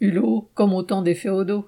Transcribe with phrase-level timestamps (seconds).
[0.00, 1.66] Hulot, comme au temps des féodaux.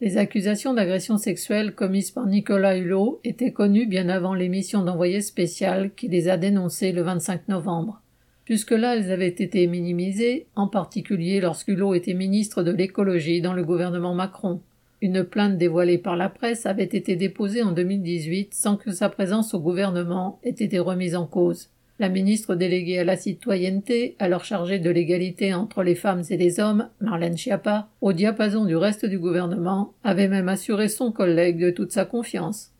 [0.00, 5.90] Les accusations d'agression sexuelle commises par Nicolas Hulot étaient connues bien avant l'émission d'envoyé spécial
[5.94, 8.00] qui les a dénoncées le 25 novembre.
[8.46, 13.64] Jusque-là, elles avaient été minimisées, en particulier lorsque Hulot était ministre de l'écologie dans le
[13.64, 14.60] gouvernement Macron.
[15.02, 19.52] Une plainte dévoilée par la presse avait été déposée en 2018 sans que sa présence
[19.52, 21.68] au gouvernement ait été remise en cause.
[22.00, 26.58] La ministre déléguée à la citoyenneté, alors chargée de l'égalité entre les femmes et les
[26.58, 31.70] hommes, Marlène Schiappa, au diapason du reste du gouvernement, avait même assuré son collègue de
[31.70, 32.72] toute sa confiance.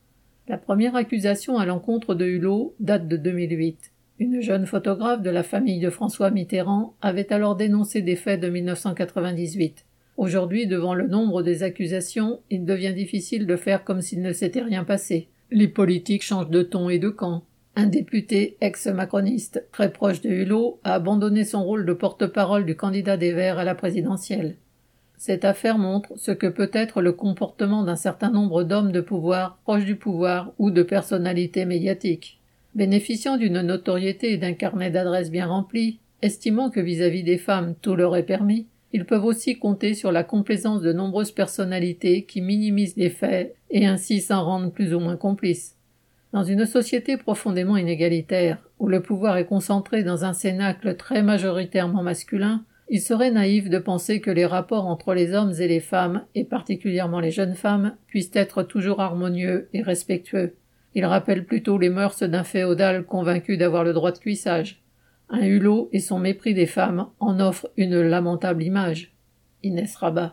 [0.48, 3.92] La première accusation à l'encontre de Hulot date de 2008.
[4.19, 8.48] Une jeune photographe de la famille de François Mitterrand avait alors dénoncé des faits de
[8.48, 9.87] 1998.
[10.17, 14.62] Aujourd'hui, devant le nombre des accusations, il devient difficile de faire comme s'il ne s'était
[14.62, 15.28] rien passé.
[15.53, 17.45] Les politiques changent de ton et de camp.
[17.77, 23.16] Un député ex-macroniste très proche de Hulot a abandonné son rôle de porte-parole du candidat
[23.16, 24.55] des Verts à la présidentielle.
[25.16, 29.58] Cette affaire montre ce que peut être le comportement d'un certain nombre d'hommes de pouvoir
[29.64, 32.39] proches du pouvoir ou de personnalités médiatiques.
[32.77, 37.75] Bénéficiant d'une notoriété et d'un carnet d'adresses bien rempli, estimant que vis-à-vis -vis des femmes
[37.83, 42.41] tout leur est permis, ils peuvent aussi compter sur la complaisance de nombreuses personnalités qui
[42.41, 45.75] minimisent les faits et ainsi s'en rendent plus ou moins complices.
[46.35, 52.03] Dans une société profondément inégalitaire, où le pouvoir est concentré dans un cénacle très majoritairement
[52.03, 56.25] masculin, il serait naïf de penser que les rapports entre les hommes et les femmes,
[56.35, 60.57] et particulièrement les jeunes femmes, puissent être toujours harmonieux et respectueux.
[60.97, 64.83] Il rappelle plutôt les mœurs d'un féodal convaincu d'avoir le droit de cuissage.
[65.29, 69.15] Un hulot et son mépris des femmes en offrent une lamentable image.
[69.62, 70.23] Inès Rabat.